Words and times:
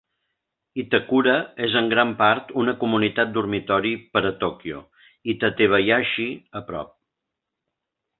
Itakura 0.83 1.33
és 1.65 1.75
en 1.81 1.89
gran 1.91 2.13
part 2.21 2.53
una 2.61 2.73
comunitat 2.83 3.35
dormitori 3.35 3.91
per 4.15 4.23
a 4.29 4.31
Tòquio 4.45 4.81
i 5.35 5.39
Tatebayashi, 5.45 6.27
a 6.61 6.63
prop. 6.71 6.91